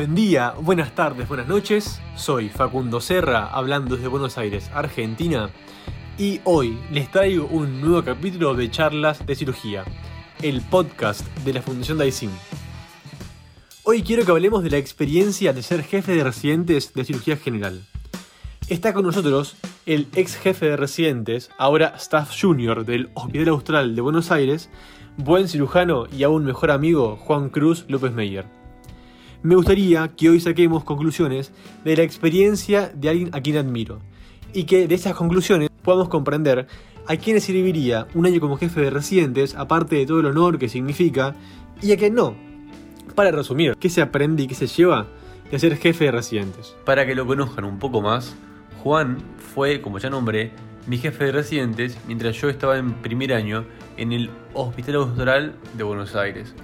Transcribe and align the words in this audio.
Buen 0.00 0.14
día, 0.14 0.54
buenas 0.58 0.94
tardes, 0.94 1.28
buenas 1.28 1.46
noches. 1.46 2.00
Soy 2.16 2.48
Facundo 2.48 3.02
Serra, 3.02 3.48
hablando 3.48 3.96
desde 3.96 4.08
Buenos 4.08 4.38
Aires, 4.38 4.70
Argentina. 4.72 5.50
Y 6.16 6.40
hoy 6.44 6.78
les 6.90 7.10
traigo 7.10 7.44
un 7.44 7.82
nuevo 7.82 8.02
capítulo 8.02 8.54
de 8.54 8.70
charlas 8.70 9.26
de 9.26 9.34
cirugía, 9.34 9.84
el 10.40 10.62
podcast 10.62 11.20
de 11.44 11.52
la 11.52 11.60
Fundación 11.60 11.98
Daisin. 11.98 12.30
Hoy 13.82 14.02
quiero 14.02 14.24
que 14.24 14.30
hablemos 14.30 14.64
de 14.64 14.70
la 14.70 14.78
experiencia 14.78 15.52
de 15.52 15.62
ser 15.62 15.82
jefe 15.82 16.14
de 16.14 16.24
residentes 16.24 16.94
de 16.94 17.04
cirugía 17.04 17.36
general. 17.36 17.84
Está 18.70 18.94
con 18.94 19.04
nosotros 19.04 19.56
el 19.84 20.08
ex 20.14 20.34
jefe 20.34 20.64
de 20.64 20.76
residentes, 20.78 21.50
ahora 21.58 21.92
staff 21.98 22.32
junior 22.40 22.86
del 22.86 23.10
Hospital 23.12 23.48
Austral 23.48 23.94
de 23.94 24.00
Buenos 24.00 24.30
Aires, 24.30 24.70
buen 25.18 25.46
cirujano 25.46 26.06
y 26.10 26.22
aún 26.22 26.46
mejor 26.46 26.70
amigo 26.70 27.18
Juan 27.18 27.50
Cruz 27.50 27.84
López 27.86 28.12
Meyer. 28.12 28.59
Me 29.42 29.56
gustaría 29.56 30.08
que 30.08 30.28
hoy 30.28 30.38
saquemos 30.38 30.84
conclusiones 30.84 31.50
de 31.82 31.96
la 31.96 32.02
experiencia 32.02 32.92
de 32.94 33.08
alguien 33.08 33.30
a 33.32 33.40
quien 33.40 33.56
admiro 33.56 34.00
y 34.52 34.64
que 34.64 34.86
de 34.86 34.94
esas 34.94 35.14
conclusiones 35.14 35.70
podamos 35.82 36.10
comprender 36.10 36.66
a 37.06 37.16
quién 37.16 37.40
serviría 37.40 38.06
un 38.12 38.26
año 38.26 38.38
como 38.38 38.58
jefe 38.58 38.82
de 38.82 38.90
residentes, 38.90 39.54
aparte 39.54 39.96
de 39.96 40.04
todo 40.04 40.20
el 40.20 40.26
honor 40.26 40.58
que 40.58 40.68
significa, 40.68 41.34
y 41.80 41.92
a 41.92 41.96
quién 41.96 42.16
no. 42.16 42.34
Para 43.14 43.30
resumir, 43.30 43.76
¿qué 43.80 43.88
se 43.88 44.02
aprende 44.02 44.42
y 44.42 44.46
qué 44.46 44.54
se 44.54 44.66
lleva 44.66 45.06
de 45.50 45.58
ser 45.58 45.74
jefe 45.78 46.04
de 46.04 46.10
residentes? 46.10 46.76
Para 46.84 47.06
que 47.06 47.14
lo 47.14 47.26
conozcan 47.26 47.64
un 47.64 47.78
poco 47.78 48.02
más, 48.02 48.36
Juan 48.82 49.16
fue, 49.38 49.80
como 49.80 49.98
ya 49.98 50.10
nombré, 50.10 50.52
mi 50.86 50.98
jefe 50.98 51.24
de 51.24 51.32
residentes 51.32 51.96
mientras 52.06 52.38
yo 52.38 52.50
estaba 52.50 52.76
en 52.76 52.92
primer 53.00 53.32
año 53.32 53.64
en 53.96 54.12
el 54.12 54.28
Hospital 54.52 54.96
Austral 54.96 55.54
de 55.78 55.82
Buenos 55.82 56.14
Aires. 56.14 56.54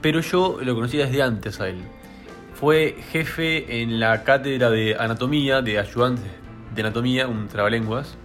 Pero 0.00 0.20
yo 0.20 0.58
lo 0.60 0.74
conocí 0.74 0.96
desde 0.96 1.22
antes 1.22 1.60
a 1.60 1.68
él. 1.68 1.76
Fue 2.54 2.96
jefe 3.10 3.82
en 3.82 4.00
la 4.00 4.24
cátedra 4.24 4.70
de 4.70 4.96
anatomía, 4.98 5.60
de 5.60 5.78
ayudantes 5.78 6.24
de 6.74 6.82
anatomía, 6.82 7.28
un 7.28 7.48
trabalenguas, 7.48 8.16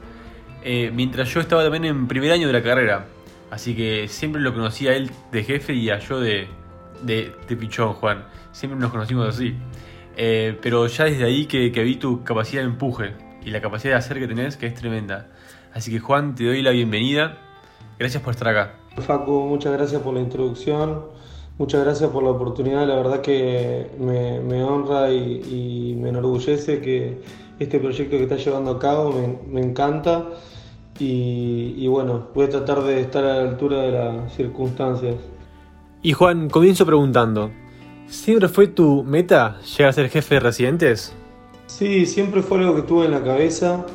eh, 0.64 0.92
mientras 0.94 1.34
yo 1.34 1.40
estaba 1.40 1.64
también 1.64 1.86
en 1.86 2.08
primer 2.08 2.32
año 2.32 2.48
de 2.48 2.54
la 2.54 2.64
carrera. 2.64 3.06
Así 3.52 3.76
que 3.76 4.08
siempre 4.08 4.42
lo 4.42 4.54
conocí 4.54 4.88
a 4.88 4.96
él 4.96 5.12
de 5.32 5.44
jefe 5.44 5.74
y 5.74 5.90
a 5.90 6.00
yo 6.00 6.20
de, 6.20 6.48
de, 7.02 7.32
pichón, 7.56 7.94
Juan. 7.94 8.26
Siempre 8.52 8.80
nos 8.80 8.92
conocimos 8.92 9.28
así. 9.28 9.56
Eh, 10.18 10.58
pero 10.62 10.86
ya 10.88 11.06
desde 11.06 11.24
ahí 11.24 11.46
que, 11.46 11.72
que 11.72 11.84
vi 11.84 11.96
tu 11.96 12.24
capacidad 12.24 12.62
de 12.62 12.68
empuje 12.68 13.14
y 13.44 13.52
la 13.52 13.62
capacidad 13.62 13.94
de 13.94 13.98
hacer 14.00 14.20
que 14.20 14.28
tenés, 14.28 14.58
que 14.58 14.68
es 14.68 14.76
tremenda. 14.76 15.28
Así 15.74 15.92
que 15.92 16.00
Juan, 16.00 16.36
te 16.36 16.46
doy 16.46 16.62
la 16.62 16.72
bienvenida. 16.72 17.38
Gracias 17.98 18.22
por 18.22 18.34
estar 18.34 18.50
acá. 18.50 18.74
Facu, 18.98 19.46
muchas 19.48 19.74
gracias 19.74 20.02
por 20.02 20.14
la 20.14 20.20
introducción. 20.20 21.06
Muchas 21.60 21.84
gracias 21.84 22.10
por 22.10 22.24
la 22.24 22.30
oportunidad, 22.30 22.88
la 22.88 22.96
verdad 22.96 23.20
que 23.20 23.92
me, 24.00 24.64
honra 24.64 25.12
y, 25.12 25.94
me 26.00 26.08
enorgullece 26.08 26.80
que 26.80 27.18
este 27.60 27.80
proyecto 27.80 28.16
que 28.16 28.24
estás 28.24 28.46
llevando 28.46 28.72
a 28.72 28.80
cabo 28.80 29.14
me, 29.52 29.60
encanta 29.60 30.30
y, 30.98 31.86
bueno, 31.90 32.30
voy 32.34 32.46
a 32.46 32.50
tratar 32.50 32.82
de 32.84 33.02
estar 33.02 33.26
a 33.26 33.36
la 33.36 33.50
altura 33.50 33.82
de 33.82 33.92
las 33.92 34.34
circunstancias. 34.36 35.18
Y 36.02 36.14
Juan, 36.14 36.50
comienzo 36.50 36.86
preguntando, 36.86 37.52
¿siempre 38.08 38.48
fue 38.48 38.68
tu 38.68 39.04
meta 39.04 39.60
llegar 39.60 39.90
a 39.90 39.94
ser 39.94 40.10
jefe 40.10 40.36
de 40.36 40.40
residentes? 40.40 41.14
Sí, 41.66 42.06
siempre 42.06 42.42
fue 42.42 42.60
algo 42.60 42.78
que 42.78 42.84
tuve 42.84 43.04
en 43.04 43.12
la 43.12 43.22
cabeza. 43.22 43.86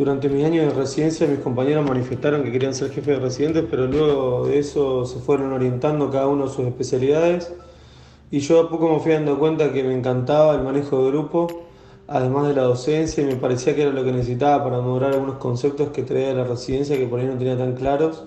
Durante 0.00 0.30
mis 0.30 0.46
años 0.46 0.64
de 0.64 0.80
residencia 0.80 1.26
mis 1.26 1.40
compañeros 1.40 1.86
manifestaron 1.86 2.42
que 2.42 2.50
querían 2.50 2.72
ser 2.72 2.90
jefe 2.90 3.10
de 3.10 3.18
residentes, 3.18 3.66
pero 3.70 3.86
luego 3.86 4.46
de 4.46 4.58
eso 4.58 5.04
se 5.04 5.18
fueron 5.18 5.52
orientando 5.52 6.10
cada 6.10 6.26
uno 6.26 6.44
a 6.44 6.48
sus 6.48 6.66
especialidades. 6.66 7.52
Y 8.30 8.38
yo 8.38 8.62
a 8.62 8.70
poco 8.70 8.90
me 8.90 8.98
fui 9.00 9.12
dando 9.12 9.38
cuenta 9.38 9.74
que 9.74 9.84
me 9.84 9.94
encantaba 9.94 10.54
el 10.54 10.62
manejo 10.62 11.04
de 11.04 11.10
grupo, 11.10 11.48
además 12.08 12.48
de 12.48 12.54
la 12.54 12.62
docencia, 12.62 13.22
y 13.22 13.26
me 13.26 13.36
parecía 13.36 13.74
que 13.74 13.82
era 13.82 13.92
lo 13.92 14.02
que 14.02 14.10
necesitaba 14.10 14.64
para 14.64 14.78
mejorar 14.78 15.12
algunos 15.12 15.36
conceptos 15.36 15.90
que 15.90 16.02
traía 16.02 16.28
de 16.28 16.34
la 16.34 16.44
residencia 16.44 16.96
que 16.96 17.04
por 17.04 17.20
ahí 17.20 17.26
no 17.26 17.36
tenía 17.36 17.58
tan 17.58 17.74
claros. 17.74 18.24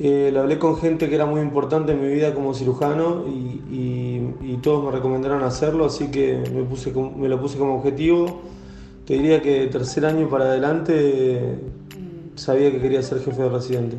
Eh, 0.00 0.34
hablé 0.36 0.58
con 0.58 0.76
gente 0.76 1.08
que 1.08 1.14
era 1.14 1.24
muy 1.24 1.40
importante 1.40 1.92
en 1.92 2.02
mi 2.02 2.12
vida 2.12 2.34
como 2.34 2.52
cirujano 2.52 3.26
y, 3.28 4.58
todos 4.60 4.84
me 4.84 4.90
recomendaron 4.90 5.44
hacerlo, 5.44 5.84
así 5.84 6.10
que 6.10 6.42
me 6.52 7.28
lo 7.28 7.40
puse 7.40 7.58
como 7.58 7.76
objetivo. 7.76 8.42
Te 9.06 9.14
diría 9.14 9.42
que 9.42 9.66
tercer 9.66 10.06
año 10.06 10.28
para 10.28 10.44
adelante 10.44 11.58
sabía 12.36 12.70
que 12.70 12.80
quería 12.80 13.02
ser 13.02 13.20
jefe 13.20 13.42
de 13.42 13.48
residente. 13.48 13.96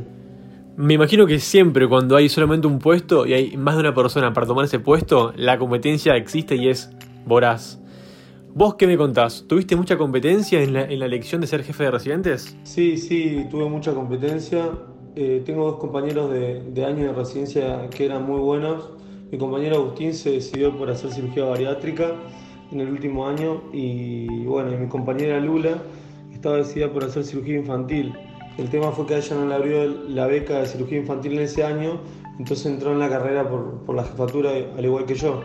Me 0.75 0.95
imagino 0.95 1.27
que 1.27 1.39
siempre 1.39 1.87
cuando 1.87 2.15
hay 2.15 2.29
solamente 2.29 2.67
un 2.67 2.79
puesto 2.79 3.27
y 3.27 3.33
hay 3.33 3.57
más 3.57 3.75
de 3.75 3.81
una 3.81 3.93
persona 3.93 4.33
para 4.33 4.47
tomar 4.47 4.65
ese 4.65 4.79
puesto, 4.79 5.33
la 5.35 5.59
competencia 5.59 6.15
existe 6.15 6.55
y 6.55 6.69
es 6.69 6.89
voraz. 7.25 7.79
¿Vos 8.55 8.75
qué 8.75 8.87
me 8.87 8.97
contás? 8.97 9.45
¿Tuviste 9.47 9.75
mucha 9.75 9.97
competencia 9.97 10.61
en 10.61 10.73
la, 10.73 10.83
en 10.83 10.99
la 10.99 11.05
elección 11.05 11.41
de 11.41 11.47
ser 11.47 11.63
jefe 11.63 11.83
de 11.83 11.91
residentes? 11.91 12.57
Sí, 12.63 12.97
sí, 12.97 13.45
tuve 13.51 13.67
mucha 13.67 13.93
competencia. 13.93 14.69
Eh, 15.15 15.43
tengo 15.45 15.65
dos 15.65 15.79
compañeros 15.79 16.31
de, 16.31 16.61
de, 16.71 16.85
año 16.85 17.07
de 17.07 17.13
residencia 17.13 17.89
que 17.89 18.05
eran 18.05 18.23
muy 18.25 18.39
buenos. 18.39 18.91
Mi 19.31 19.37
compañero 19.37 19.77
Agustín 19.77 20.13
se 20.13 20.31
decidió 20.31 20.75
por 20.77 20.89
hacer 20.89 21.11
cirugía 21.11 21.45
bariátrica 21.45 22.15
en 22.73 22.81
el 22.81 22.89
último 22.89 23.27
año 23.27 23.61
y 23.71 24.45
bueno, 24.45 24.77
mi 24.77 24.87
compañera 24.87 25.39
Lula 25.39 25.81
estaba 26.33 26.57
decidida 26.57 26.91
por 26.91 27.03
hacer 27.03 27.23
cirugía 27.23 27.57
infantil. 27.57 28.13
El 28.57 28.69
tema 28.69 28.91
fue 28.91 29.05
que 29.05 29.15
ella 29.15 29.35
no 29.35 29.47
le 29.47 29.55
abrió 29.55 29.85
la 29.85 30.27
beca 30.27 30.59
de 30.59 30.65
cirugía 30.65 30.99
infantil 30.99 31.33
en 31.33 31.39
ese 31.39 31.63
año, 31.63 31.99
entonces 32.37 32.65
entró 32.65 32.91
en 32.91 32.99
la 32.99 33.09
carrera 33.09 33.49
por, 33.49 33.79
por 33.85 33.95
la 33.95 34.03
jefatura 34.03 34.51
al 34.51 34.83
igual 34.83 35.05
que 35.05 35.15
yo. 35.15 35.41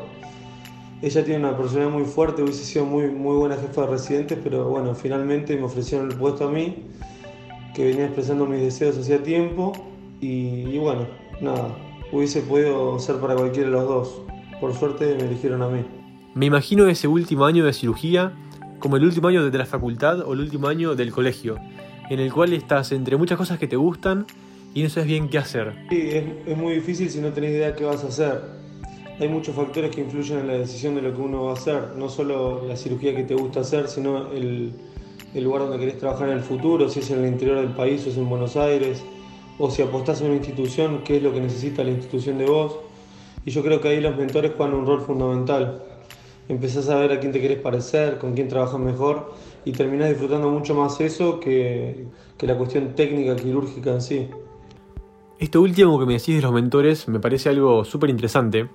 Ella 1.00 1.24
tiene 1.24 1.40
una 1.46 1.56
personalidad 1.56 1.92
muy 1.92 2.04
fuerte, 2.04 2.42
hubiese 2.42 2.64
sido 2.64 2.84
muy, 2.84 3.06
muy 3.06 3.36
buena 3.36 3.56
jefa 3.56 3.82
de 3.82 3.86
residentes, 3.86 4.38
pero 4.42 4.68
bueno, 4.68 4.94
finalmente 4.94 5.56
me 5.56 5.62
ofrecieron 5.62 6.10
el 6.10 6.18
puesto 6.18 6.48
a 6.48 6.50
mí 6.50 6.74
que 7.78 7.84
venía 7.84 8.06
expresando 8.06 8.44
mis 8.44 8.60
deseos 8.60 8.98
hacía 8.98 9.22
tiempo 9.22 9.72
y, 10.20 10.76
bueno, 10.78 11.06
nada, 11.40 11.68
hubiese 12.10 12.40
podido 12.40 12.98
ser 12.98 13.16
para 13.16 13.36
cualquiera 13.36 13.68
de 13.68 13.72
los 13.72 13.86
dos. 13.86 14.22
Por 14.60 14.74
suerte 14.74 15.14
me 15.14 15.26
eligieron 15.26 15.62
a 15.62 15.68
mí. 15.68 15.84
Me 16.34 16.46
imagino 16.46 16.86
ese 16.86 17.08
último 17.08 17.46
año 17.46 17.64
de 17.64 17.72
cirugía 17.72 18.32
como 18.78 18.96
el 18.96 19.04
último 19.04 19.28
año 19.28 19.50
de 19.50 19.58
la 19.58 19.66
facultad 19.66 20.20
o 20.20 20.32
el 20.34 20.40
último 20.40 20.68
año 20.68 20.94
del 20.94 21.10
colegio, 21.10 21.56
en 22.10 22.20
el 22.20 22.32
cual 22.32 22.52
estás 22.52 22.92
entre 22.92 23.16
muchas 23.16 23.38
cosas 23.38 23.58
que 23.58 23.66
te 23.66 23.76
gustan 23.76 24.26
y 24.74 24.82
no 24.82 24.88
sabes 24.88 25.08
bien 25.08 25.28
qué 25.28 25.38
hacer. 25.38 25.74
Sí, 25.90 26.08
es, 26.46 26.56
muy 26.56 26.74
difícil 26.74 27.10
si 27.10 27.20
no 27.20 27.32
tenés 27.32 27.52
idea 27.52 27.74
qué 27.74 27.84
vas 27.84 28.04
a 28.04 28.08
hacer. 28.08 28.40
Hay 29.18 29.28
muchos 29.28 29.56
factores 29.56 29.90
que 29.94 30.02
influyen 30.02 30.40
en 30.40 30.46
la 30.46 30.52
decisión 30.54 30.94
de 30.94 31.02
lo 31.02 31.12
que 31.12 31.20
uno 31.20 31.44
va 31.44 31.50
a 31.50 31.54
hacer, 31.54 31.96
no 31.96 32.08
solo 32.08 32.64
la 32.68 32.76
cirugía 32.76 33.16
que 33.16 33.24
te 33.24 33.34
gusta 33.34 33.60
hacer, 33.60 33.88
sino 33.88 34.30
el, 34.30 34.72
el 35.34 35.44
lugar 35.44 35.62
donde 35.62 35.78
querés 35.78 35.98
trabajar 35.98 36.28
en 36.28 36.36
el 36.36 36.42
futuro, 36.42 36.88
si 36.88 37.00
es 37.00 37.10
en 37.10 37.24
el 37.24 37.32
interior 37.32 37.56
del 37.56 37.70
país 37.70 38.06
o 38.06 38.10
es 38.10 38.16
en 38.16 38.28
Buenos 38.28 38.56
Aires, 38.56 39.02
o 39.58 39.70
si 39.70 39.82
apostás 39.82 40.20
en 40.20 40.28
una 40.28 40.36
institución, 40.36 41.00
qué 41.04 41.16
es 41.16 41.22
lo 41.22 41.32
que 41.32 41.40
necesita 41.40 41.82
la 41.82 41.90
institución 41.90 42.38
de 42.38 42.46
vos. 42.46 42.76
Y 43.44 43.50
yo 43.50 43.62
creo 43.62 43.80
que 43.80 43.88
ahí 43.88 44.00
los 44.00 44.16
mentores 44.16 44.52
juegan 44.56 44.74
un 44.76 44.86
rol 44.86 45.00
fundamental. 45.00 45.82
Empezás 46.48 46.88
a 46.88 46.96
ver 46.96 47.12
a 47.12 47.20
quién 47.20 47.30
te 47.32 47.40
querés 47.40 47.60
parecer, 47.60 48.18
con 48.18 48.32
quién 48.32 48.48
trabajas 48.48 48.80
mejor 48.80 49.34
y 49.66 49.72
terminás 49.72 50.08
disfrutando 50.08 50.48
mucho 50.48 50.74
más 50.74 50.98
eso 51.00 51.40
que, 51.40 52.06
que 52.38 52.46
la 52.46 52.56
cuestión 52.56 52.94
técnica 52.94 53.36
quirúrgica 53.36 53.90
en 53.92 54.00
sí. 54.00 54.28
Esto 55.38 55.60
último 55.60 55.98
que 56.00 56.06
me 56.06 56.14
decís 56.14 56.36
de 56.36 56.42
los 56.42 56.52
mentores 56.52 57.06
me 57.06 57.20
parece 57.20 57.50
algo 57.50 57.84
súper 57.84 58.10
interesante. 58.10 58.68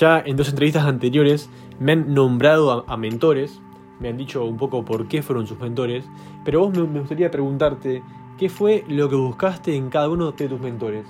Ya 0.00 0.22
en 0.24 0.36
dos 0.36 0.48
entrevistas 0.48 0.84
anteriores 0.84 1.50
me 1.78 1.92
han 1.92 2.14
nombrado 2.14 2.84
a 2.88 2.96
mentores, 2.96 3.60
me 4.00 4.08
han 4.08 4.16
dicho 4.16 4.44
un 4.44 4.56
poco 4.56 4.84
por 4.84 5.06
qué 5.06 5.22
fueron 5.22 5.46
sus 5.46 5.60
mentores, 5.60 6.04
pero 6.44 6.60
vos 6.60 6.76
me 6.76 6.98
gustaría 7.00 7.30
preguntarte, 7.30 8.02
¿qué 8.38 8.48
fue 8.48 8.84
lo 8.88 9.08
que 9.08 9.16
buscaste 9.16 9.76
en 9.76 9.90
cada 9.90 10.08
uno 10.08 10.32
de 10.32 10.48
tus 10.48 10.60
mentores? 10.60 11.04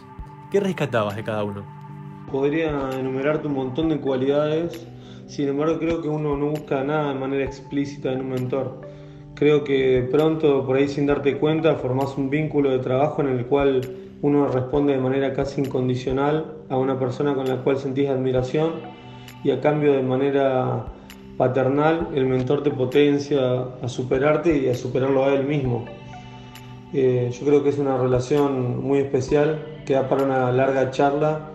¿Qué 0.51 0.59
rescatabas 0.59 1.15
de 1.15 1.23
cada 1.23 1.45
uno? 1.45 1.65
Podría 2.31 2.91
enumerarte 2.99 3.47
un 3.47 3.55
montón 3.55 3.89
de 3.89 4.01
cualidades, 4.01 4.87
sin 5.33 5.49
embargo 5.49 5.79
creo 5.79 6.03
que 6.03 6.09
uno 6.09 6.37
no 6.37 6.51
busca 6.51 6.85
nada 6.85 7.15
de 7.15 7.19
manera 7.19 7.43
explícita 7.43 8.13
en 8.13 8.21
un 8.21 8.29
mentor. 8.29 8.83
Creo 9.35 9.65
que 9.65 10.07
pronto, 10.11 10.67
por 10.67 10.77
ahí 10.77 10.89
sin 10.89 11.07
darte 11.07 11.39
cuenta, 11.39 11.77
formás 11.77 12.19
un 12.19 12.29
vínculo 12.29 12.69
de 12.71 12.81
trabajo 12.81 13.23
en 13.23 13.29
el 13.29 13.47
cual 13.47 13.81
uno 14.21 14.49
responde 14.49 14.93
de 14.93 14.99
manera 14.99 15.33
casi 15.33 15.63
incondicional 15.63 16.59
a 16.69 16.77
una 16.77 16.99
persona 16.99 17.35
con 17.35 17.49
la 17.49 17.63
cual 17.63 17.79
sentís 17.79 18.11
admiración 18.11 18.73
y 19.43 19.53
a 19.53 19.61
cambio 19.63 19.95
de 19.95 20.03
manera 20.03 20.85
paternal, 21.39 22.09
el 22.15 22.27
mentor 22.27 22.63
te 22.63 22.71
potencia 22.71 23.69
a 23.83 23.89
superarte 23.89 24.59
y 24.59 24.69
a 24.69 24.75
superarlo 24.75 25.25
a 25.25 25.33
él 25.33 25.45
mismo. 25.45 25.87
Eh, 26.93 27.31
yo 27.33 27.47
creo 27.47 27.63
que 27.63 27.71
es 27.71 27.79
una 27.79 27.97
relación 27.97 28.85
muy 28.85 28.99
especial 28.99 29.81
que 29.87 29.95
da 29.95 30.11
para 30.11 30.25
una 30.25 30.53
larga 30.53 30.91
charla 30.91 31.52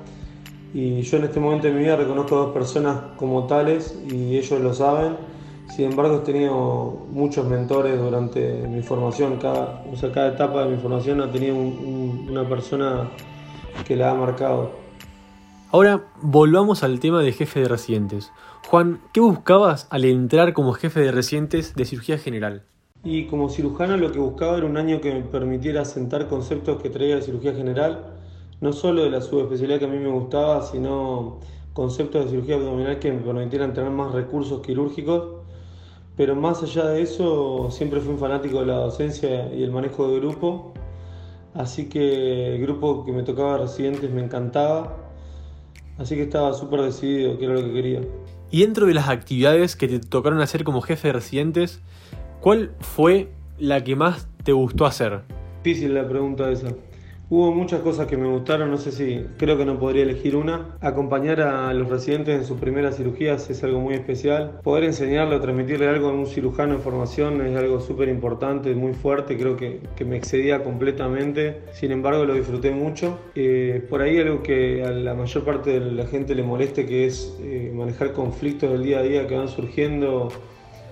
y 0.74 1.02
yo 1.02 1.18
en 1.18 1.24
este 1.24 1.40
momento 1.40 1.68
de 1.68 1.74
mi 1.74 1.80
vida 1.80 1.96
reconozco 1.96 2.36
a 2.36 2.40
dos 2.46 2.54
personas 2.54 2.98
como 3.18 3.48
tales 3.48 3.98
y 4.12 4.38
ellos 4.38 4.60
lo 4.62 4.74
saben. 4.74 5.16
Sin 5.76 5.92
embargo, 5.92 6.18
he 6.18 6.20
tenido 6.20 7.08
muchos 7.12 7.46
mentores 7.48 8.00
durante 8.00 8.68
mi 8.68 8.82
formación. 8.82 9.38
Cada, 9.38 9.84
o 9.92 9.96
sea, 9.96 10.12
cada 10.12 10.30
etapa 10.30 10.64
de 10.64 10.76
mi 10.76 10.82
formación 10.82 11.22
ha 11.22 11.32
tenido 11.32 11.56
una 11.56 12.48
persona 12.48 13.10
que 13.86 13.96
la 13.96 14.12
ha 14.12 14.14
marcado. 14.14 14.72
Ahora 15.72 16.06
volvamos 16.22 16.84
al 16.84 17.00
tema 17.00 17.22
de 17.22 17.34
jefe 17.34 17.60
de 17.62 17.68
residentes. 17.68 18.32
Juan, 18.68 19.02
¿qué 19.14 19.20
buscabas 19.20 19.88
al 19.90 20.06
entrar 20.06 20.54
como 20.54 20.74
jefe 20.74 21.02
de 21.02 21.12
residentes 21.12 21.76
de 21.76 21.86
cirugía 21.86 22.18
general? 22.18 22.64
Y 23.04 23.28
como 23.28 23.50
cirujano 23.50 23.98
lo 23.98 24.12
que 24.12 24.20
buscaba 24.20 24.58
era 24.58 24.66
un 24.66 24.78
año 24.78 25.02
que 25.02 25.14
me 25.14 25.22
permitiera 25.22 25.86
sentar 25.86 26.28
conceptos 26.28 26.82
que 26.82 26.90
traía 26.90 27.16
de 27.16 27.22
cirugía 27.22 27.54
general, 27.54 28.14
no 28.62 28.74
solo 28.74 29.04
de 29.04 29.10
la 29.10 29.22
subespecialidad 29.22 29.80
que 29.80 29.86
a 29.86 29.90
mí 29.90 29.98
me 29.98 30.10
gustaba, 30.10 30.64
sino 30.64 31.40
conceptos 31.74 32.26
de 32.26 32.32
cirugía 32.32 32.56
abdominal 32.56 33.00
que 33.00 33.12
me 33.12 33.20
permitieran 33.20 33.74
tener 33.74 33.92
más 33.92 34.12
recursos 34.12 34.62
quirúrgicos. 34.62 35.38
Pero 36.16 36.36
más 36.36 36.64
allá 36.64 36.88
de 36.88 37.04
eso, 37.04 37.70
siempre 37.70 38.02
fui 38.02 38.14
un 38.14 38.20
fanático 38.20 38.62
de 38.62 38.66
la 38.66 38.78
docencia 38.78 39.54
y 39.54 39.62
el 39.62 39.72
manejo 39.72 40.10
de 40.10 40.20
grupo. 40.20 40.74
Así 41.54 41.88
que 41.88 42.56
el 42.56 42.62
grupo 42.62 43.06
que 43.06 43.12
me 43.12 43.22
tocaba 43.22 43.60
residentes 43.60 44.10
me 44.10 44.24
encantaba. 44.24 44.98
Así 46.00 46.16
que 46.16 46.24
estaba 46.24 46.54
súper 46.54 46.82
decidido 46.82 47.38
que 47.38 47.46
era 47.46 47.54
lo 47.54 47.62
que 47.62 47.74
quería. 47.74 48.02
Y 48.50 48.62
dentro 48.62 48.88
de 48.88 48.96
las 48.96 49.10
actividades 49.10 49.76
que 49.76 49.88
te 49.88 50.00
tocaron 50.00 50.42
hacer 50.42 50.64
como 50.64 50.82
jefe 50.82 51.10
de 51.10 51.14
residentes, 51.14 51.82
¿cuál 52.42 52.72
fue 52.80 53.30
la 53.60 53.84
que 53.84 53.96
más 53.96 54.28
te 54.44 54.54
gustó 54.54 54.86
hacer? 54.86 55.22
Difícil 55.64 55.94
la 55.94 56.08
pregunta 56.08 56.50
esa. 56.50 56.70
Hubo 57.30 57.52
muchas 57.52 57.82
cosas 57.82 58.08
que 58.08 58.16
me 58.16 58.30
gustaron, 58.30 58.72
no 58.72 58.78
sé 58.78 58.94
si 58.94 59.26
creo 59.38 59.58
que 59.58 59.66
no 59.66 59.78
podría 59.78 60.04
elegir 60.04 60.38
una. 60.38 60.78
Acompañar 60.80 61.42
a 61.42 61.74
los 61.74 61.90
residentes 61.90 62.40
en 62.40 62.46
sus 62.46 62.58
primeras 62.58 62.96
cirugías 62.96 63.50
es 63.50 63.62
algo 63.66 63.82
muy 63.82 63.96
especial. 63.96 64.62
Poder 64.64 64.86
enseñarle 64.86 65.36
o 65.36 65.42
transmitirle 65.42 65.90
algo 65.90 66.08
a 66.08 66.14
un 66.14 66.26
cirujano 66.26 66.76
en 66.76 66.80
formación 66.80 67.46
es 67.46 67.54
algo 67.58 67.82
súper 67.82 68.08
importante, 68.08 68.74
muy 68.76 68.94
fuerte, 68.94 69.38
creo 69.38 69.58
que, 69.58 69.82
que, 69.98 70.06
me 70.06 70.16
excedía 70.16 70.64
completamente. 70.64 71.64
Sin 71.74 71.92
embargo, 71.92 72.24
lo 72.24 72.34
disfruté 72.34 72.72
mucho. 72.72 73.20
Eh, 73.36 73.86
por 73.90 74.02
ahí 74.02 74.18
algo 74.20 74.42
que 74.42 74.86
a 74.86 74.92
la 74.92 75.14
mayor 75.14 75.44
parte 75.44 75.82
de 75.82 75.92
la 75.92 76.06
gente 76.06 76.34
le 76.34 76.44
moleste, 76.44 76.86
que 76.86 77.08
es 77.08 77.38
eh, 77.42 77.74
manejar 77.76 78.14
conflictos 78.14 78.72
del 78.72 78.84
día 78.84 79.00
a 79.00 79.04
día 79.04 79.28
que 79.28 79.36
van 79.36 79.50
surgiendo 79.50 80.30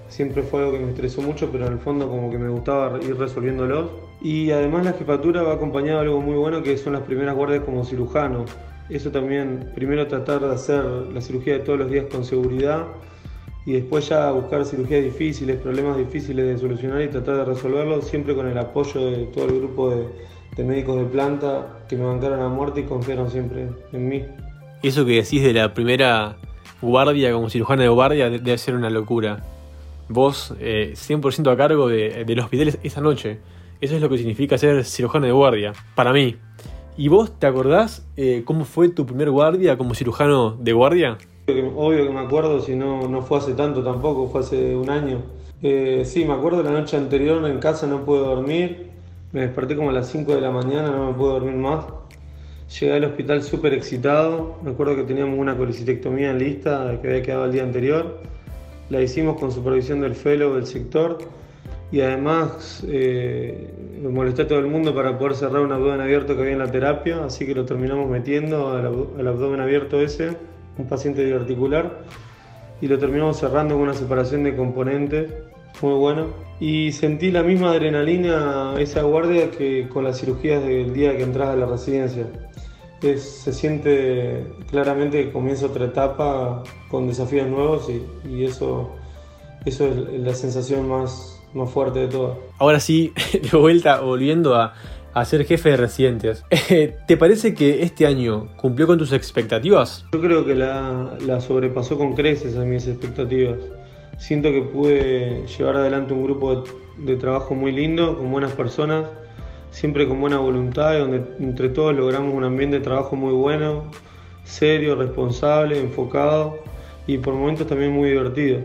siempre 0.09 0.43
fue 0.43 0.59
algo 0.59 0.73
que 0.73 0.79
me 0.79 0.89
estresó 0.89 1.21
mucho, 1.21 1.49
pero 1.49 1.65
en 1.67 1.73
el 1.73 1.79
fondo 1.79 2.09
como 2.09 2.29
que 2.29 2.37
me 2.37 2.49
gustaba 2.49 2.99
ir 3.01 3.17
resolviéndolos. 3.17 4.04
Y 4.25 4.49
además 4.49 4.83
la 4.83 4.93
jefatura 4.93 5.43
va 5.43 5.53
acompañada 5.53 6.01
de 6.01 6.07
algo 6.07 6.19
muy 6.19 6.35
bueno 6.35 6.63
que 6.63 6.75
son 6.79 6.93
las 6.93 7.03
primeras 7.03 7.35
guardias 7.35 7.63
como 7.63 7.85
cirujano. 7.85 8.45
Eso 8.89 9.11
también, 9.11 9.69
primero 9.75 10.07
tratar 10.07 10.41
de 10.41 10.51
hacer 10.51 10.83
la 11.13 11.21
cirugía 11.21 11.53
de 11.53 11.59
todos 11.59 11.77
los 11.77 11.91
días 11.91 12.07
con 12.11 12.25
seguridad 12.25 12.87
y 13.67 13.73
después 13.73 14.09
ya 14.09 14.31
buscar 14.31 14.65
cirugías 14.65 15.03
difíciles, 15.03 15.57
problemas 15.57 15.99
difíciles 15.99 16.43
de 16.43 16.57
solucionar 16.57 17.03
y 17.03 17.09
tratar 17.09 17.35
de 17.35 17.45
resolverlos, 17.45 18.07
siempre 18.07 18.33
con 18.33 18.47
el 18.47 18.57
apoyo 18.57 19.11
de 19.11 19.25
todo 19.27 19.45
el 19.45 19.59
grupo 19.59 19.91
de, 19.91 20.63
médicos 20.63 20.97
de 20.97 21.05
planta 21.05 21.85
que 21.87 21.95
me 21.95 22.05
bancaron 22.05 22.41
a 22.41 22.49
muerte 22.49 22.79
y 22.79 22.83
confiaron 22.85 23.29
siempre 23.29 23.67
en 23.93 24.09
mí. 24.09 24.25
Eso 24.81 25.05
que 25.05 25.17
decís 25.21 25.43
de 25.43 25.53
la 25.53 25.71
primera 25.75 26.37
guardia 26.81 27.31
como 27.31 27.51
cirujana 27.51 27.83
de 27.83 27.89
guardia 27.89 28.31
debe 28.31 28.57
ser 28.57 28.73
una 28.73 28.89
locura 28.89 29.43
vos 30.09 30.51
eh, 30.59 30.93
100% 30.95 31.51
a 31.51 31.55
cargo 31.55 31.89
de, 31.89 32.25
del 32.25 32.39
hospital 32.39 32.79
esa 32.81 33.01
noche. 33.01 33.37
Eso 33.85 33.97
es 33.97 34.01
lo 34.01 34.09
que 34.09 34.17
significa 34.17 34.57
ser 34.57 34.83
cirujano 34.83 35.27
de 35.27 35.31
guardia, 35.31 35.73
para 35.93 36.11
mí. 36.11 36.37
¿Y 36.97 37.07
vos 37.07 37.37
te 37.37 37.45
acordás 37.45 38.03
eh, 38.17 38.41
cómo 38.43 38.65
fue 38.65 38.89
tu 38.89 39.05
primer 39.05 39.29
guardia 39.29 39.77
como 39.77 39.93
cirujano 39.93 40.57
de 40.59 40.73
guardia? 40.73 41.19
Obvio 41.47 42.07
que 42.07 42.09
me 42.11 42.21
acuerdo, 42.21 42.59
si 42.61 42.75
no, 42.75 43.07
no 43.07 43.21
fue 43.21 43.37
hace 43.37 43.53
tanto 43.53 43.83
tampoco, 43.83 44.27
fue 44.27 44.39
hace 44.41 44.75
un 44.75 44.89
año. 44.89 45.21
Eh, 45.61 46.01
sí, 46.03 46.25
me 46.25 46.33
acuerdo 46.33 46.63
la 46.63 46.71
noche 46.71 46.97
anterior 46.97 47.47
en 47.47 47.59
casa 47.59 47.85
no 47.85 48.03
pude 48.03 48.21
dormir, 48.21 48.89
me 49.31 49.41
desperté 49.41 49.75
como 49.75 49.91
a 49.91 49.93
las 49.93 50.09
5 50.09 50.33
de 50.33 50.41
la 50.41 50.49
mañana, 50.49 50.89
no 50.89 51.11
me 51.11 51.13
pude 51.13 51.33
dormir 51.33 51.55
más. 51.55 51.85
Llegué 52.79 52.93
al 52.93 53.03
hospital 53.03 53.43
súper 53.43 53.75
excitado, 53.75 54.57
me 54.63 54.71
acuerdo 54.71 54.95
que 54.95 55.03
teníamos 55.03 55.37
una 55.37 55.55
colicitectomía 55.55 56.31
en 56.31 56.39
lista 56.39 56.97
que 57.03 57.07
había 57.07 57.21
quedado 57.21 57.45
el 57.45 57.51
día 57.51 57.61
anterior 57.61 58.19
la 58.89 59.01
hicimos 59.01 59.39
con 59.39 59.51
supervisión 59.51 60.01
del 60.01 60.15
fellow 60.15 60.55
del 60.55 60.65
sector 60.65 61.17
y 61.91 62.01
además 62.01 62.83
eh, 62.87 63.73
molesté 64.01 64.43
a 64.43 64.47
todo 64.47 64.59
el 64.59 64.67
mundo 64.67 64.93
para 64.93 65.17
poder 65.17 65.35
cerrar 65.35 65.61
un 65.61 65.71
abdomen 65.71 66.01
abierto 66.01 66.35
que 66.35 66.41
había 66.41 66.53
en 66.53 66.59
la 66.59 66.71
terapia, 66.71 67.25
así 67.25 67.45
que 67.45 67.55
lo 67.55 67.65
terminamos 67.65 68.09
metiendo 68.09 68.69
al, 68.71 69.27
abdomen 69.27 69.61
abierto 69.61 70.01
ese, 70.01 70.35
un 70.77 70.87
paciente 70.87 71.23
diverticular, 71.23 72.03
y 72.81 72.87
lo 72.87 72.97
terminamos 72.97 73.37
cerrando 73.37 73.75
con 73.75 73.83
una 73.83 73.93
separación 73.93 74.43
de 74.43 74.55
componentes 74.55 75.31
muy 75.81 75.93
bueno. 75.93 76.27
Y 76.59 76.91
sentí 76.93 77.31
la 77.31 77.43
misma 77.43 77.71
adrenalina 77.71 78.75
esa 78.79 79.01
guardia 79.03 79.51
que 79.51 79.89
con 79.89 80.05
las 80.05 80.19
cirugías 80.19 80.63
del 80.63 80.93
día 80.93 81.15
que 81.15 81.23
entras 81.23 81.49
a 81.49 81.55
la 81.55 81.65
residencia 81.65 82.25
se 83.13 83.53
siente 83.53 84.43
claramente 84.69 85.25
que 85.25 85.31
comienza 85.31 85.67
otra 85.67 85.85
etapa 85.85 86.63
con 86.89 87.07
desafíos 87.07 87.47
nuevos 87.47 87.87
y, 88.27 88.43
eso, 88.43 88.89
eso 89.65 89.87
es 89.87 90.19
la 90.19 90.33
sensación 90.33 90.87
más, 90.87 91.34
más 91.55 91.71
fuerte 91.71 91.99
de 91.99 92.07
todo. 92.07 92.39
Ahora 92.59 92.79
sí, 92.79 93.13
de 93.51 93.57
vuelta, 93.57 94.01
volviendo 94.01 94.55
a, 94.55 94.73
a 95.13 95.25
ser 95.25 95.45
jefe 95.45 95.69
de 95.69 95.77
residentes. 95.77 96.43
¿Te 97.07 97.17
parece 97.17 97.53
que 97.53 97.81
este 97.83 98.05
año 98.05 98.49
cumplió 98.57 98.85
con 98.87 98.97
tus 98.97 99.11
expectativas? 99.11 100.05
Yo 100.13 100.21
creo 100.21 100.45
que 100.45 100.55
la, 100.55 101.17
la, 101.25 101.41
sobrepasó 101.41 101.97
con 101.97 102.13
creces 102.13 102.57
a 102.57 102.65
mis 102.65 102.87
expectativas. 102.87 103.57
Siento 104.17 104.51
que 104.51 104.61
pude 104.61 105.45
llevar 105.57 105.77
adelante 105.77 106.13
un 106.13 106.23
grupo 106.23 106.55
de, 106.55 106.71
de 106.97 107.15
trabajo 107.17 107.55
muy 107.55 107.71
lindo, 107.71 108.17
con 108.17 108.31
buenas 108.31 108.51
personas 108.51 109.05
siempre 109.75 110.07
con 110.07 110.21
buena 110.21 110.37
voluntad, 110.37 110.97
donde 110.97 111.21
entre 111.39 111.67
todos 111.67 111.93
logramos 111.93 112.33
un 112.33 112.45
ambiente 112.45 112.77
de 112.77 112.83
trabajo 112.83 113.17
muy 113.17 113.33
bueno, 113.33 113.91
serio, 114.45 114.95
responsable, 114.95 115.77
enfocado 115.77 116.59
y 117.05 117.17
por 117.17 117.33
momentos 117.33 117.67
también 117.67 117.91
muy 117.91 118.09
divertido. 118.09 118.61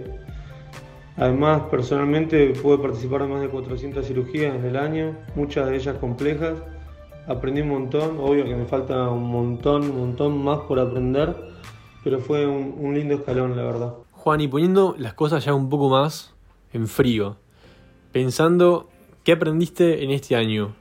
Además, 1.21 1.65
personalmente 1.71 2.55
pude 2.63 2.79
participar 2.79 3.21
en 3.21 3.33
más 3.33 3.43
de 3.43 3.51
400 3.51 4.07
cirugías 4.07 4.55
en 4.55 4.65
el 4.65 4.75
año, 4.75 5.19
muchas 5.35 5.69
de 5.69 5.77
ellas 5.77 5.99
complejas. 5.99 6.55
Aprendí 7.29 7.61
un 7.61 7.69
montón, 7.69 8.17
obvio 8.19 8.47
que 8.47 8.57
me 8.57 8.65
falta 8.65 9.07
un 9.11 9.25
montón, 9.25 9.83
un 9.83 9.99
montón 9.99 10.43
más 10.43 10.61
por 10.61 10.81
aprender, 10.81 11.37
pero 12.03 12.21
fue 12.21 12.47
un, 12.47 12.75
un 12.79 12.95
lindo 12.95 13.17
escalón, 13.17 13.55
la 13.55 13.65
verdad. 13.65 13.95
Juan, 14.13 14.41
y 14.41 14.49
poniendo 14.49 14.95
las 14.97 15.13
cosas 15.13 15.45
ya 15.45 15.53
un 15.53 15.69
poco 15.69 15.91
más 15.91 16.35
en 16.73 16.89
frío, 16.89 17.37
pensando, 18.13 18.89
¿qué 19.23 19.33
aprendiste 19.33 20.03
en 20.03 20.13
este 20.13 20.37
año? 20.37 20.75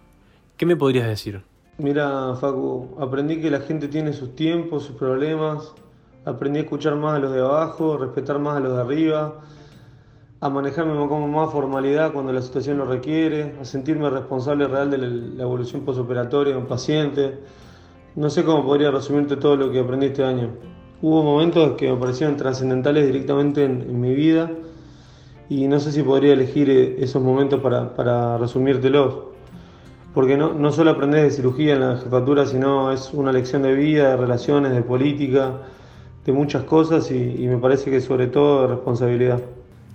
¿Qué 0.55 0.65
me 0.65 0.77
podrías 0.77 1.07
decir? 1.07 1.41
Mira, 1.79 2.33
Facu, 2.39 2.95
aprendí 2.97 3.41
que 3.41 3.51
la 3.51 3.59
gente 3.59 3.89
tiene 3.89 4.13
sus 4.13 4.35
tiempos, 4.35 4.83
sus 4.83 4.95
problemas. 4.95 5.73
Aprendí 6.23 6.59
a 6.59 6.61
escuchar 6.61 6.95
más 6.95 7.17
a 7.17 7.19
los 7.19 7.33
de 7.33 7.41
abajo, 7.41 7.97
respetar 7.97 8.39
más 8.39 8.55
a 8.55 8.59
los 8.61 8.73
de 8.73 8.81
arriba, 8.81 9.41
a 10.41 10.49
manejarme 10.49 10.95
con 11.07 11.31
más 11.31 11.51
formalidad 11.51 12.13
cuando 12.13 12.31
la 12.31 12.41
situación 12.41 12.77
lo 12.77 12.85
requiere, 12.85 13.55
a 13.59 13.65
sentirme 13.65 14.09
responsable 14.09 14.67
real 14.67 14.89
de 14.89 14.97
la 14.97 15.43
evolución 15.43 15.81
posoperatoria 15.81 16.53
de 16.53 16.59
un 16.59 16.65
paciente. 16.65 17.39
No 18.15 18.29
sé 18.29 18.45
cómo 18.45 18.63
podría 18.63 18.89
resumirte 18.89 19.35
todo 19.35 19.57
lo 19.57 19.69
que 19.69 19.79
aprendí 19.79 20.07
este 20.07 20.23
año. 20.23 20.51
Hubo 21.01 21.23
momentos 21.23 21.73
que 21.75 21.91
me 21.91 21.97
parecieron 21.97 22.37
trascendentales 22.37 23.05
directamente 23.05 23.65
en, 23.65 23.99
mi 23.99 24.13
vida 24.13 24.49
y 25.49 25.67
no 25.67 25.79
sé 25.79 25.91
si 25.91 26.03
podría 26.03 26.33
elegir 26.33 26.69
eh, 26.69 26.95
esos 26.99 27.21
momentos 27.21 27.59
para, 27.61 27.93
para 27.95 28.37
resumírtelos 28.37 29.29
porque 30.13 30.37
no, 30.37 30.53
no 30.53 30.71
solo 30.71 30.91
aprendes 30.91 31.23
de 31.23 31.31
cirugía 31.31 31.75
en 31.75 31.81
la 31.81 31.97
jefatura, 31.97 32.45
sino 32.45 32.91
es 32.91 33.13
una 33.13 33.31
lección 33.31 33.61
de 33.61 33.73
vida, 33.73 34.09
de 34.09 34.17
relaciones, 34.17 34.71
de 34.71 34.81
política, 34.81 35.61
de 36.25 36.31
muchas 36.31 36.63
cosas 36.63 37.11
y 37.11 37.45
me 37.47 37.57
parece 37.57 37.91
que 37.91 38.01
sobre 38.01 38.27
todo 38.27 38.63
de 38.63 38.67
responsabilidad. 38.69 39.39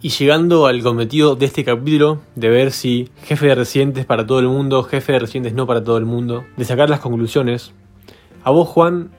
Y 0.04 0.10
llegando 0.10 0.66
al 0.66 0.82
cometido 0.82 1.34
de 1.34 1.46
este 1.46 1.64
capítulo, 1.64 2.20
de 2.34 2.50
ver 2.50 2.72
si 2.72 3.08
jefe 3.22 3.46
de 3.46 3.54
residentes 3.54 4.04
para 4.04 4.26
todo 4.26 4.38
el 4.38 4.48
mundo, 4.48 4.82
jefe 4.82 5.14
de 5.14 5.20
residentes 5.20 5.54
no 5.54 5.66
para 5.66 5.82
todo 5.82 5.96
el 5.96 6.04
mundo, 6.04 6.44
de 6.58 6.66
sacar 6.66 6.90
las 6.90 7.00
conclusiones, 7.00 7.72
a 8.42 8.50
vos 8.50 8.68
Juan, 8.68 9.12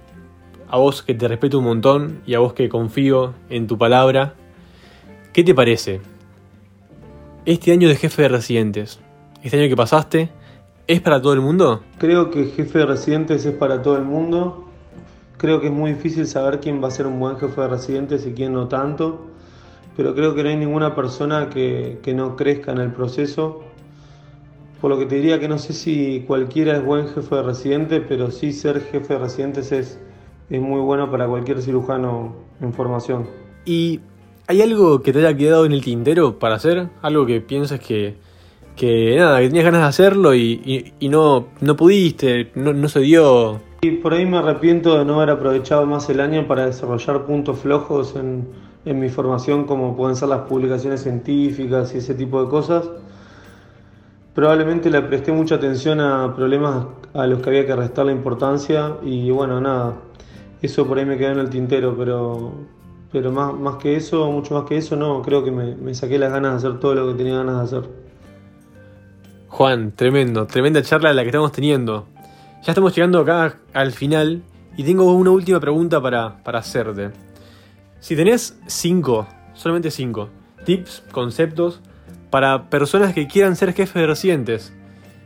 a 0.70 0.78
vos 0.78 1.02
que 1.02 1.16
te 1.16 1.28
respeto 1.28 1.58
un 1.58 1.64
montón 1.64 2.22
y 2.28 2.36
a 2.36 2.40
vos 2.40 2.54
que 2.54 2.70
confío 2.70 3.34
en 3.50 3.66
tu 3.66 3.80
palabra, 3.80 4.36
¿qué 5.34 5.44
te 5.44 5.56
parece? 5.56 6.02
Este 7.48 7.72
año 7.72 7.90
de 7.90 7.96
jefe 7.96 8.22
de 8.22 8.28
residentes, 8.28 9.00
este 9.42 9.60
año 9.60 9.68
que 9.68 9.76
pasaste, 9.76 10.30
¿Es 10.86 11.02
para 11.02 11.20
todo 11.20 11.34
el 11.34 11.42
mundo? 11.42 11.82
Creo 11.98 12.30
que 12.30 12.46
jefe 12.46 12.78
de 12.78 12.86
residentes 12.86 13.44
es 13.44 13.56
para 13.56 13.82
todo 13.82 13.98
el 13.98 14.04
mundo. 14.04 14.66
Creo 15.38 15.60
que 15.60 15.66
es 15.66 15.74
muy 15.74 15.94
difícil 15.94 16.28
saber 16.28 16.60
quién 16.60 16.80
va 16.84 16.90
a 16.90 16.92
ser 16.92 17.08
un 17.08 17.20
buen 17.20 17.38
jefe 17.38 17.60
de 17.60 17.68
residentes 17.70 18.28
y 18.28 18.34
quién 18.34 18.54
no 18.54 18.68
tanto. 18.68 19.34
Pero 19.96 20.14
creo 20.14 20.36
que 20.36 20.44
no 20.44 20.50
hay 20.50 20.58
ninguna 20.58 20.96
persona 20.96 21.50
que, 21.50 22.00
que 22.04 22.14
no 22.14 22.36
crezca 22.36 22.72
en 22.72 22.80
el 22.80 22.92
proceso. 22.92 23.64
Por 24.82 24.92
lo 24.92 25.00
que 25.00 25.06
te 25.06 25.16
diría 25.16 25.40
que 25.40 25.48
no 25.48 25.58
sé 25.58 25.74
si 25.74 26.24
cualquiera 26.28 26.76
es 26.76 26.84
buen 26.84 27.08
jefe 27.08 27.36
de 27.36 27.44
residente, 27.44 28.02
pero 28.02 28.30
sí 28.30 28.52
ser 28.52 28.82
jefe 28.82 29.14
de 29.14 29.20
residentes 29.20 29.72
es, 29.72 30.00
es 30.50 30.62
muy 30.62 30.82
bueno 30.82 31.10
para 31.10 31.28
cualquier 31.28 31.62
cirujano 31.62 32.36
en 32.62 32.74
formación. 32.74 33.28
¿Y 33.64 34.02
hay 34.48 34.62
algo 34.62 35.02
que 35.02 35.14
te 35.14 35.20
haya 35.20 35.36
quedado 35.36 35.66
en 35.66 35.72
el 35.72 35.84
tintero 35.84 36.38
para 36.38 36.56
hacer? 36.56 36.90
¿Algo 37.02 37.26
que 37.26 37.42
pienses 37.42 37.80
que, 37.80 38.16
que 38.76 39.16
nada, 39.18 39.40
que 39.40 39.48
tenías 39.48 39.66
ganas 39.66 39.82
de 39.82 39.88
hacerlo 39.88 40.36
y, 40.36 40.94
y, 41.00 41.10
no, 41.10 41.48
no 41.62 41.76
pudiste, 41.76 42.52
no, 42.56 42.74
no 42.74 42.90
se 42.90 43.00
dio 43.00 43.62
Y 43.82 43.92
por 43.92 44.14
ahí 44.14 44.26
me 44.26 44.38
arrepiento 44.38 45.00
de 45.00 45.06
no 45.06 45.16
haber 45.16 45.32
aprovechado 45.32 45.86
más 45.86 46.10
el 46.10 46.20
año 46.20 46.48
para 46.48 46.66
desarrollar 46.66 47.26
puntos 47.26 47.60
flojos 47.60 48.16
en, 48.16 48.48
en 48.86 49.00
mi 49.00 49.10
formación, 49.10 49.66
como 49.66 49.96
pueden 49.96 50.16
ser 50.16 50.30
las 50.30 50.42
publicaciones 50.42 51.02
científicas 51.02 51.94
y 51.96 51.98
ese 51.98 52.14
tipo 52.14 52.42
de 52.44 52.50
cosas. 52.50 52.88
Probablemente 54.34 54.90
le 54.90 55.02
presté 55.02 55.32
mucha 55.32 55.56
atención 55.56 56.00
a 56.00 56.36
problemas 56.36 56.86
a 57.14 57.26
los 57.26 57.42
que 57.42 57.50
había 57.50 57.66
que 57.66 57.76
restar 57.76 58.06
la 58.06 58.12
importancia 58.12 58.98
y 59.02 59.32
bueno, 59.32 59.60
nada, 59.60 59.96
eso 60.62 60.86
por 60.86 61.00
ahí 61.00 61.06
me 61.06 61.18
quedó 61.18 61.32
en 61.32 61.40
el 61.40 61.50
tintero, 61.50 61.96
pero, 61.98 62.52
pero 63.12 63.32
más, 63.32 63.54
más 63.54 63.76
que 63.78 63.96
eso, 63.96 64.30
mucho 64.32 64.54
más 64.54 64.66
que 64.66 64.78
eso, 64.78 64.96
no, 64.96 65.22
creo 65.22 65.44
que 65.44 65.52
me, 65.52 65.76
me 65.76 65.96
saqué 65.96 66.20
las 66.20 66.32
ganas 66.32 66.52
de 66.52 66.58
hacer 66.68 66.80
todo 66.80 66.96
lo 66.96 67.08
que 67.08 67.14
tenía 67.16 67.38
ganas 67.38 67.72
de 67.72 67.78
hacer. 67.78 67.90
Juan, 69.48 69.94
tremendo, 69.96 70.46
tremenda 70.46 70.82
charla 70.82 71.14
la 71.14 71.22
que 71.22 71.30
estamos 71.30 71.54
teniendo. 71.54 72.06
Ya 72.64 72.72
estamos 72.74 72.94
llegando 72.94 73.20
acá 73.20 73.58
al 73.74 73.94
final 73.94 74.42
y 74.76 74.84
tengo 74.84 75.14
una 75.14 75.32
última 75.32 75.62
pregunta 75.62 76.02
para, 76.02 76.44
para 76.44 76.60
hacerte. 76.60 77.25
Si 78.06 78.16
tenés 78.16 78.56
cinco, 78.68 79.26
solamente 79.56 79.90
cinco, 79.90 80.30
tips, 80.64 81.02
conceptos 81.12 81.82
para 82.30 82.70
personas 82.70 83.16
que 83.16 83.26
quieran 83.26 83.56
ser 83.56 83.74
jefes 83.74 83.96
de 83.96 84.06
residentes, 84.06 84.74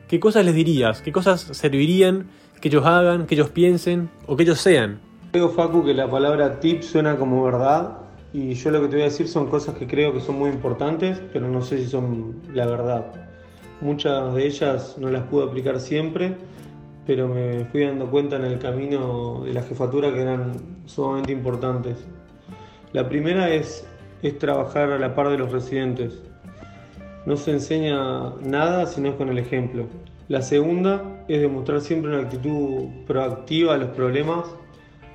¿qué 0.08 0.22
cosas 0.22 0.46
les 0.46 0.56
dirías? 0.56 1.02
¿Qué 1.02 1.12
cosas 1.12 1.42
servirían 1.42 2.28
que 2.62 2.70
ellos 2.70 2.86
hagan, 2.86 3.26
que 3.26 3.36
ellos 3.36 3.50
piensen 3.50 4.10
o 4.28 4.38
que 4.38 4.44
ellos 4.44 4.62
sean? 4.62 5.02
Creo, 5.34 5.50
Facu, 5.50 5.84
que 5.84 5.94
la 5.94 6.10
palabra 6.10 6.62
tip 6.62 6.82
suena 6.82 7.18
como 7.18 7.44
verdad 7.44 7.98
y 8.32 8.54
yo 8.54 8.72
lo 8.72 8.80
que 8.80 8.88
te 8.88 8.96
voy 8.96 9.02
a 9.02 9.10
decir 9.10 9.28
son 9.28 9.48
cosas 9.48 9.76
que 9.76 9.86
creo 9.86 10.14
que 10.14 10.22
son 10.22 10.40
muy 10.40 10.50
importantes, 10.50 11.22
pero 11.34 11.50
no 11.50 11.62
sé 11.62 11.80
si 11.80 11.88
son 11.88 12.44
la 12.54 12.66
verdad. 12.66 13.08
Muchas 13.82 14.34
de 14.34 14.48
ellas 14.48 14.96
no 14.98 15.10
las 15.10 15.24
pude 15.24 15.44
aplicar 15.44 15.82
siempre, 15.82 16.38
pero 17.06 17.28
me 17.28 17.66
fui 17.66 17.84
dando 17.84 18.10
cuenta 18.10 18.38
en 18.38 18.46
el 18.46 18.58
camino 18.58 19.42
de 19.44 19.52
la 19.52 19.64
jefatura 19.64 20.14
que 20.14 20.22
eran 20.22 20.54
sumamente 20.86 21.34
importantes. 21.34 21.98
La 22.92 23.08
primera 23.08 23.54
es, 23.54 23.88
trabajar 24.40 24.92
a 24.92 24.98
la 24.98 25.14
par 25.14 25.30
de 25.30 25.38
los 25.38 25.52
residentes. 25.52 26.24
No 27.28 27.38
se 27.38 27.52
enseña 27.52 28.34
nada 28.42 28.88
si 28.88 29.00
no 29.00 29.10
es 29.10 29.16
con 29.16 29.30
el 29.30 29.38
ejemplo. 29.38 29.86
La 30.28 30.42
segunda 30.42 31.24
es 31.28 31.40
demostrar 31.40 31.82
siempre 31.82 32.10
una 32.10 32.24
actitud 32.24 32.88
proactiva 33.06 33.76
a 33.76 33.78
los 33.78 33.90
problemas, 33.90 34.46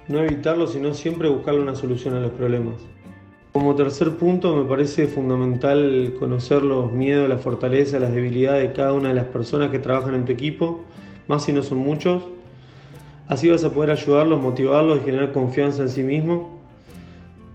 no 0.06 0.20
evitarlos, 0.20 0.72
sino 0.72 0.94
siempre 0.94 1.28
buscarle 1.28 1.62
una 1.62 1.74
solución 1.74 2.14
a 2.14 2.20
los 2.20 2.30
problemas. 2.30 2.76
Como 3.52 3.74
tercer 3.74 4.16
punto, 4.18 4.54
me 4.54 4.68
parece 4.68 5.08
fundamental 5.08 6.14
conocer 6.20 6.62
los 6.62 6.92
miedos, 6.92 7.28
las 7.28 7.40
fortalezas, 7.40 8.00
las 8.00 8.14
debilidades 8.14 8.68
de 8.68 8.72
cada 8.72 8.92
una 8.92 9.08
de 9.08 9.14
las 9.14 9.26
personas 9.26 9.70
que 9.70 9.80
trabajan 9.80 10.14
en 10.14 10.24
tu 10.24 10.32
equipo, 10.32 10.84
más 11.26 11.44
si 11.44 11.52
no 11.52 11.64
son 11.64 11.78
muchos. 11.78 12.22
Así 13.26 13.50
vas 13.50 13.64
a 13.64 13.70
poder 13.70 13.90
ayudarlos, 13.90 14.40
motivarlos 14.40 14.98
y 14.98 15.04
generar 15.04 15.32
confianza 15.32 15.82
en 15.82 15.88
sí 15.88 16.04
mismo. 16.04 16.63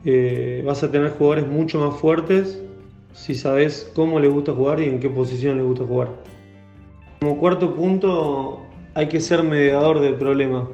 Eh, 0.06 0.64
vas 0.66 0.82
a 0.84 0.92
tener 0.92 1.12
jugadores 1.12 1.48
mucho 1.48 1.80
más 1.80 2.00
fuertes 2.00 2.62
si 3.14 3.36
sabes 3.36 3.92
cómo 3.94 4.20
les 4.20 4.32
gusta 4.32 4.54
jugar 4.54 4.80
y 4.80 4.86
en 4.86 5.00
qué 5.00 5.10
posición 5.10 5.58
les 5.58 5.66
gusta 5.66 5.84
jugar. 5.84 6.10
Como 7.20 7.38
cuarto 7.38 7.76
punto, 7.76 8.62
hay 8.94 9.08
que 9.10 9.20
ser 9.20 9.44
mediador 9.44 10.00
del 10.00 10.16
problema. 10.16 10.70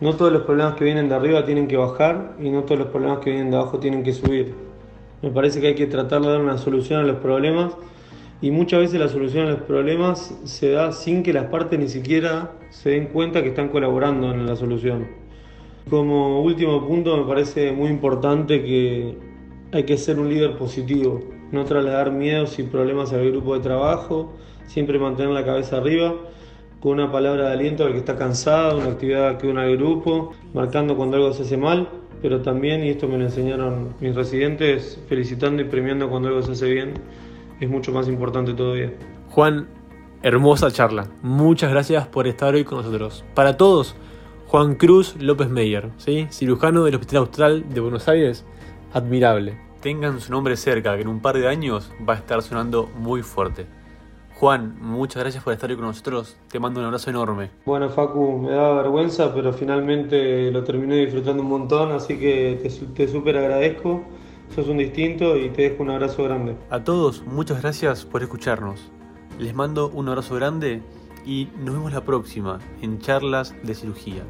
No 0.00 0.14
todos 0.14 0.32
los 0.32 0.42
problemas 0.42 0.76
que 0.76 0.84
vienen 0.84 1.08
de 1.08 1.14
arriba 1.14 1.44
tienen 1.44 1.68
que 1.68 1.76
bajar 1.76 2.36
y 2.40 2.50
no 2.50 2.62
todos 2.62 2.78
los 2.78 2.88
problemas 2.88 3.18
que 3.18 3.30
vienen 3.30 3.50
de 3.50 3.56
abajo 3.56 3.78
tienen 3.78 4.02
que 4.02 4.12
subir. 4.12 4.54
Me 5.20 5.30
parece 5.30 5.60
que 5.60 5.66
hay 5.66 5.74
que 5.74 5.86
tratar 5.86 6.22
de 6.22 6.28
dar 6.28 6.40
una 6.40 6.56
solución 6.56 7.00
a 7.00 7.02
los 7.02 7.16
problemas 7.16 7.76
y 8.40 8.50
muchas 8.50 8.80
veces 8.80 9.00
la 9.00 9.08
solución 9.08 9.48
a 9.48 9.50
los 9.50 9.62
problemas 9.62 10.34
se 10.44 10.70
da 10.70 10.92
sin 10.92 11.22
que 11.22 11.32
las 11.32 11.46
partes 11.46 11.78
ni 11.78 11.88
siquiera 11.88 12.52
se 12.70 12.90
den 12.90 13.06
cuenta 13.06 13.42
que 13.42 13.48
están 13.48 13.68
colaborando 13.68 14.32
en 14.32 14.46
la 14.46 14.54
solución. 14.54 15.27
Como 15.88 16.42
último 16.42 16.86
punto 16.86 17.16
me 17.16 17.24
parece 17.24 17.72
muy 17.72 17.88
importante 17.88 18.62
que 18.62 19.16
hay 19.72 19.84
que 19.84 19.96
ser 19.96 20.18
un 20.18 20.28
líder 20.28 20.56
positivo, 20.58 21.20
no 21.50 21.64
trasladar 21.64 22.12
miedos 22.12 22.58
y 22.58 22.64
problemas 22.64 23.12
al 23.12 23.30
grupo 23.30 23.54
de 23.54 23.60
trabajo, 23.60 24.34
siempre 24.66 24.98
mantener 24.98 25.32
la 25.32 25.44
cabeza 25.44 25.78
arriba, 25.78 26.14
con 26.80 26.92
una 26.92 27.10
palabra 27.10 27.48
de 27.48 27.54
aliento 27.54 27.84
al 27.84 27.92
que 27.92 27.98
está 27.98 28.16
cansado, 28.16 28.78
una 28.78 28.88
actividad 28.88 29.38
que 29.38 29.48
une 29.48 29.62
al 29.62 29.76
grupo, 29.76 30.32
marcando 30.52 30.96
cuando 30.96 31.16
algo 31.16 31.32
se 31.32 31.42
hace 31.42 31.56
mal, 31.56 31.88
pero 32.20 32.42
también, 32.42 32.84
y 32.84 32.90
esto 32.90 33.08
me 33.08 33.16
lo 33.16 33.24
enseñaron 33.24 33.94
mis 34.00 34.14
residentes, 34.14 35.00
felicitando 35.08 35.62
y 35.62 35.64
premiando 35.64 36.10
cuando 36.10 36.28
algo 36.28 36.42
se 36.42 36.52
hace 36.52 36.70
bien, 36.70 36.94
es 37.60 37.68
mucho 37.68 37.92
más 37.92 38.08
importante 38.08 38.52
todavía. 38.52 38.92
Juan, 39.30 39.68
hermosa 40.22 40.70
charla. 40.70 41.08
Muchas 41.22 41.70
gracias 41.70 42.06
por 42.08 42.26
estar 42.26 42.54
hoy 42.54 42.64
con 42.64 42.78
nosotros. 42.78 43.24
Para 43.34 43.56
todos, 43.56 43.96
Juan 44.48 44.76
Cruz 44.76 45.14
López 45.20 45.50
Meyer, 45.50 45.90
¿sí? 45.98 46.26
cirujano 46.30 46.82
del 46.82 46.94
Hospital 46.94 47.18
Austral 47.18 47.68
de 47.68 47.80
Buenos 47.80 48.08
Aires, 48.08 48.46
admirable. 48.94 49.58
Tengan 49.82 50.22
su 50.22 50.32
nombre 50.32 50.56
cerca, 50.56 50.96
que 50.96 51.02
en 51.02 51.08
un 51.08 51.20
par 51.20 51.36
de 51.36 51.46
años 51.46 51.92
va 52.08 52.14
a 52.14 52.16
estar 52.16 52.40
sonando 52.40 52.88
muy 52.96 53.20
fuerte. 53.20 53.66
Juan, 54.36 54.78
muchas 54.80 55.22
gracias 55.22 55.44
por 55.44 55.52
estar 55.52 55.68
hoy 55.68 55.76
con 55.76 55.84
nosotros. 55.84 56.38
Te 56.50 56.58
mando 56.58 56.80
un 56.80 56.86
abrazo 56.86 57.10
enorme. 57.10 57.50
Bueno, 57.66 57.90
Facu, 57.90 58.38
me 58.38 58.52
da 58.52 58.72
vergüenza, 58.72 59.34
pero 59.34 59.52
finalmente 59.52 60.50
lo 60.50 60.64
terminé 60.64 60.96
disfrutando 60.96 61.42
un 61.42 61.50
montón, 61.50 61.92
así 61.92 62.18
que 62.18 62.58
te, 62.62 62.70
te 62.70 63.06
súper 63.06 63.36
agradezco. 63.36 64.02
Sos 64.54 64.66
un 64.68 64.78
distinto 64.78 65.36
y 65.36 65.50
te 65.50 65.68
dejo 65.68 65.82
un 65.82 65.90
abrazo 65.90 66.24
grande. 66.24 66.56
A 66.70 66.82
todos, 66.82 67.22
muchas 67.26 67.60
gracias 67.60 68.06
por 68.06 68.22
escucharnos. 68.22 68.90
Les 69.38 69.54
mando 69.54 69.90
un 69.90 70.08
abrazo 70.08 70.36
grande 70.36 70.80
y 71.24 71.48
nos 71.58 71.74
vemos 71.74 71.92
la 71.92 72.04
próxima 72.04 72.58
en 72.82 72.98
charlas 72.98 73.54
de 73.62 73.74
cirugía. 73.74 74.24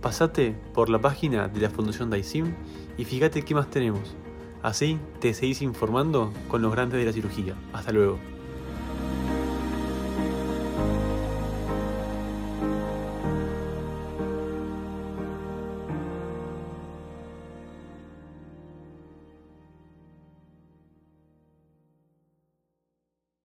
Pasate 0.00 0.56
por 0.74 0.88
la 0.88 1.00
página 1.00 1.48
de 1.48 1.60
la 1.60 1.70
Fundación 1.70 2.10
Daisim 2.10 2.54
y 2.98 3.04
fíjate 3.04 3.42
qué 3.42 3.54
más 3.54 3.70
tenemos. 3.70 4.16
Así 4.62 4.98
te 5.20 5.34
seguís 5.34 5.62
informando 5.62 6.32
con 6.48 6.62
los 6.62 6.72
grandes 6.72 7.00
de 7.00 7.06
la 7.06 7.12
cirugía. 7.12 7.54
Hasta 7.72 7.92
luego. 7.92 8.31